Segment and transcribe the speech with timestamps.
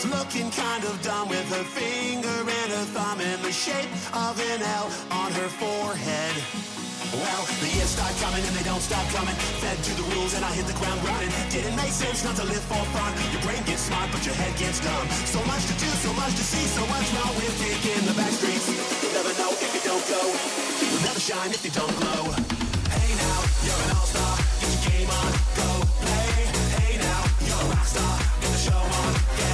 [0.00, 4.38] girl's looking kind of dumb with her finger and her thumb in the shape of
[4.52, 6.34] an L on her forehead.
[7.12, 9.34] Well, the years start coming and they don't stop coming.
[9.58, 11.30] Fed to the rules and I hit the ground running.
[11.50, 13.12] Didn't make sense not to live for fun.
[13.32, 15.08] Your brain gets smart but your head gets dumb.
[15.26, 18.30] So much to do, so much to see, so much wrong with taking the back
[18.30, 18.70] streets.
[19.02, 20.22] You'll never know if you don't go.
[20.86, 22.30] You'll never shine if you don't glow.
[22.94, 24.34] Hey now, you're an all-star.
[24.62, 25.68] Get your game on, go
[25.98, 26.46] play.
[26.78, 28.14] Hey now, you're a rock star.
[28.38, 29.49] Get the show on, get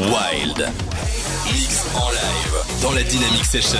[0.00, 0.72] Wild.
[1.54, 3.78] X en live dans la Dynamic Session.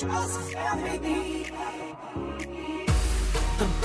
[0.00, 1.44] just carry me.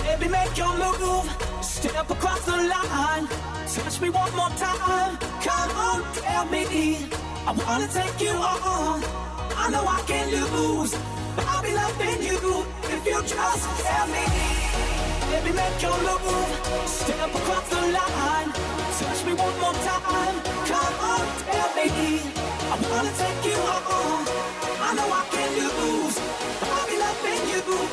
[0.03, 1.27] Baby, make your move,
[1.61, 3.27] step across the line,
[3.67, 5.17] touch me one more time.
[5.43, 7.09] Come on, tell me,
[7.45, 9.03] I wanna take you on.
[9.57, 10.95] I know I can lose,
[11.35, 12.65] but I'll be loving you
[12.95, 14.25] if you just tell me.
[15.31, 18.49] Baby, make your move, step across the line,
[18.99, 20.35] touch me one more time.
[20.71, 22.54] Come on, tell me.
[22.67, 23.57] I wanna take you
[25.29, 26.15] can lose,
[26.59, 26.97] but I'll be
[27.53, 27.85] you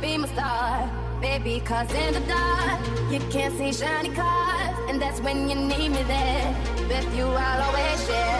[0.00, 0.90] be my star.
[1.20, 4.76] Baby, cause in the dark, you can't see shiny cars.
[4.88, 6.54] And that's when you need me there.
[6.88, 8.35] With you, I'll always share.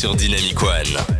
[0.00, 1.19] Sur Dynamic One.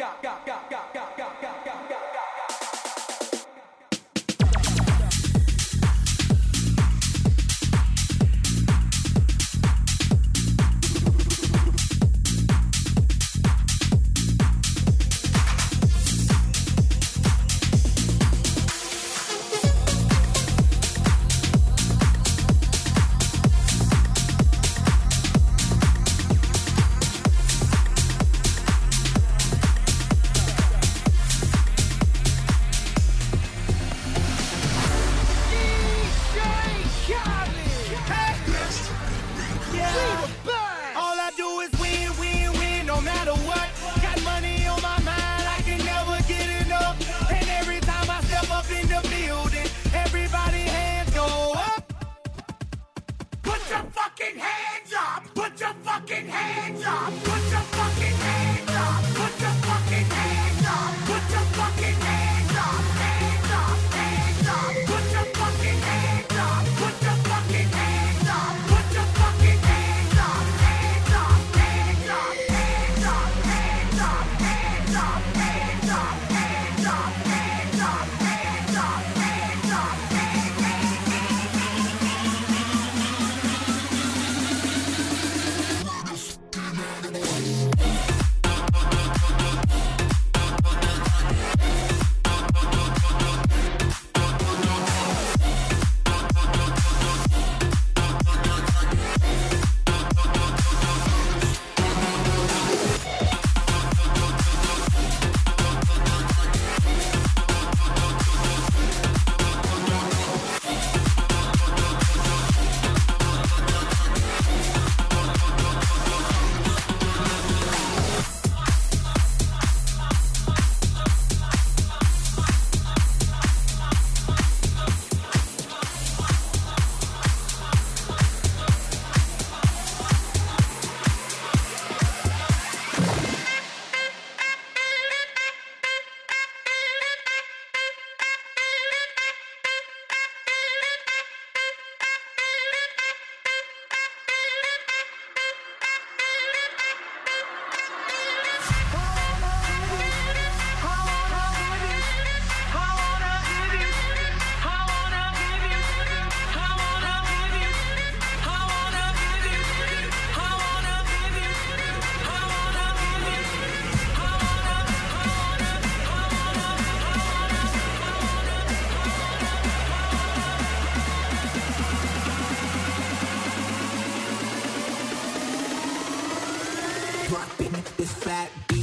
[177.31, 178.80] dropping this fat beat.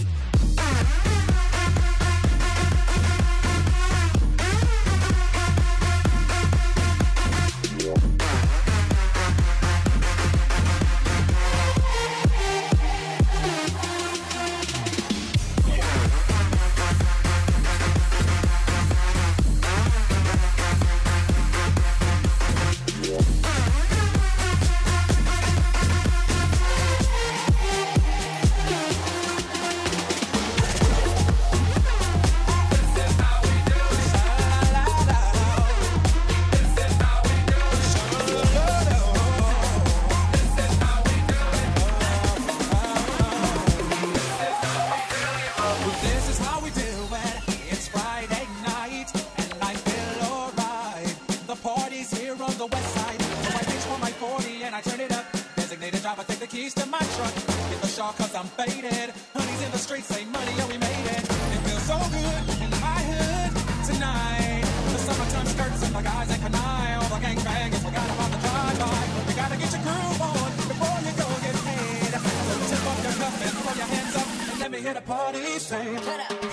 [52.29, 53.21] here on the west side.
[53.23, 55.25] So I reach for my 40 and I turn it up.
[55.57, 57.35] Designated driver, take the keys to my truck.
[57.71, 59.09] Get the shawl cause I'm faded.
[59.33, 61.25] Honey's in the streets, say money, oh we made it.
[61.55, 63.53] It feels so good in my hood
[63.89, 64.65] tonight.
[64.93, 67.01] The summertime skirts and the guys in Kangol.
[67.01, 69.01] All the gangbangers forgot about the drive-by.
[69.29, 72.13] You gotta get your groove on before you go get paid.
[72.13, 74.29] So tip up your cup and throw your hands up.
[74.53, 75.97] And let me hit a party, say.
[76.05, 76.48] Shut up.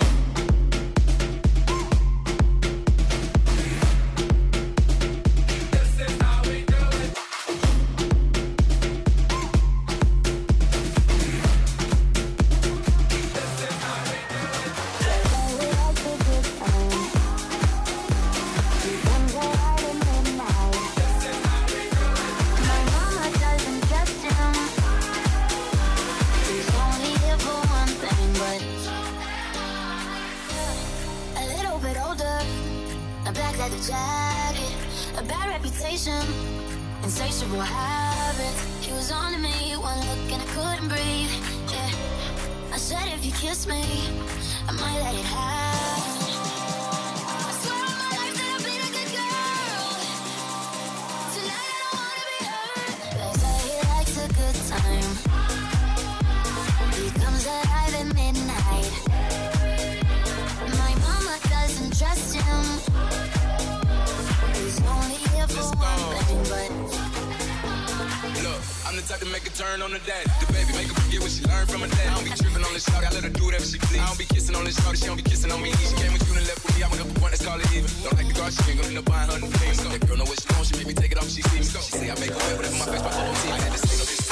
[33.28, 34.76] A black leather jacket,
[35.18, 36.22] a bad reputation,
[37.04, 38.86] insatiable habits.
[38.86, 41.32] He was on to me, one look and I couldn't breathe.
[41.72, 41.90] Yeah,
[42.72, 43.82] I said if you kiss me,
[44.68, 45.95] I might let it happen.
[68.96, 70.24] I'm the type to make a turn on the dad.
[70.40, 72.08] The baby make her forget what she learned from her dad.
[72.08, 74.00] I don't be tripping on this shorty, I let her do whatever she please.
[74.00, 75.76] I don't be kissing on this shorty, she don't be kissing on me.
[75.84, 77.60] She came with you and left with me, I went up a point, let's call
[77.60, 77.92] it even.
[78.08, 79.84] Don't like the girl, she ain't gonna end up buying her new things.
[79.84, 81.68] That girl know what she wants, she make me take it off, she see me.
[81.68, 83.52] She say I make her wet, whatever my face, my whole team.
[83.52, 84.25] I had to say no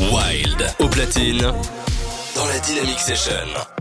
[0.00, 3.73] Wild au platine dans la Dynamic Session.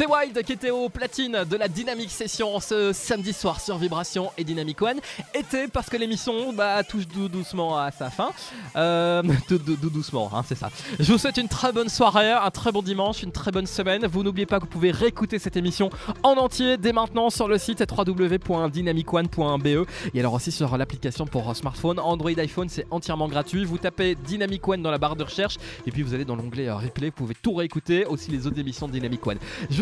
[0.00, 4.30] C'est Wild qui était au platine de la Dynamic Session ce samedi soir sur Vibration
[4.38, 4.98] et Dynamic One.
[5.34, 8.30] Était parce que l'émission bah, touche doucement à sa fin.
[8.76, 9.22] Euh,
[9.92, 10.70] doucement, hein, c'est ça.
[10.98, 14.06] Je vous souhaite une très bonne soirée, un très bon dimanche, une très bonne semaine.
[14.06, 15.90] Vous n'oubliez pas que vous pouvez réécouter cette émission
[16.22, 21.98] en entier dès maintenant sur le site www.dynamicone.be et alors aussi sur l'application pour smartphone,
[21.98, 23.66] Android, iPhone, c'est entièrement gratuit.
[23.66, 26.68] Vous tapez Dynamic One dans la barre de recherche et puis vous allez dans l'onglet
[26.68, 29.36] euh, replay, vous pouvez tout réécouter, aussi les autres émissions de Dynamic One.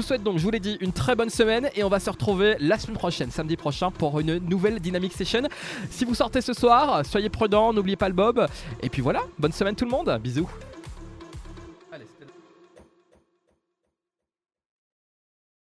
[0.09, 2.57] Souhaite donc, je vous l'ai dit, une très bonne semaine et on va se retrouver
[2.61, 5.43] la semaine prochaine, samedi prochain, pour une nouvelle Dynamic Session.
[5.91, 8.47] Si vous sortez ce soir, soyez prudents, n'oubliez pas le Bob.
[8.83, 10.49] Et puis voilà, bonne semaine tout le monde, bisous.